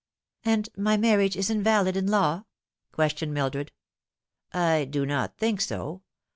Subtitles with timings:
[0.43, 2.45] "And my marriage is invalid in law?"
[2.91, 3.71] questioned Mildred."
[4.51, 6.01] I do not think so.